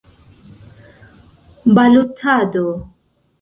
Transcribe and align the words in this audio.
balotado 1.75 2.65